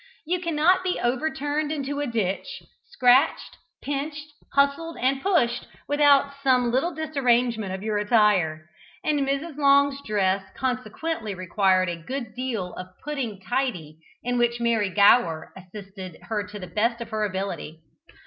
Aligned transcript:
You 0.25 0.39
cannot 0.41 0.83
be 0.83 0.99
overturned 0.99 1.71
into 1.71 1.99
a 1.99 2.07
ditch, 2.07 2.63
scratched, 2.89 3.57
pinched, 3.83 4.33
hustled, 4.51 4.97
and 4.99 5.21
pushed, 5.21 5.67
without 5.87 6.33
some 6.41 6.71
little 6.71 6.91
disarrangement 6.95 7.71
of 7.71 7.83
your 7.83 7.99
attire, 7.99 8.65
and 9.03 9.19
Mrs. 9.19 9.57
Long's 9.57 10.01
dress 10.03 10.43
consequently 10.55 11.35
required 11.35 11.87
a 11.89 12.01
good 12.01 12.33
deal 12.33 12.73
of 12.73 12.87
"putting 13.03 13.39
tidy," 13.41 13.99
in 14.23 14.39
which 14.39 14.59
Mary 14.59 14.89
Gower 14.89 15.53
assisted 15.55 16.17
her 16.23 16.47
to 16.47 16.57
the 16.57 16.65
best 16.65 16.99
of 16.99 17.11
her 17.11 17.23
ability. 17.23 17.81